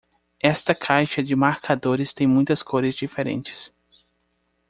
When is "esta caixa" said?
0.41-1.21